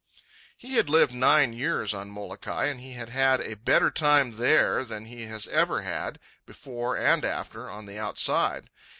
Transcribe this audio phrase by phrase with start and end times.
[0.57, 4.83] He had lived nine years on Molokai, and he had had a better time there
[4.83, 8.71] than he has ever had, before and after, on the outside.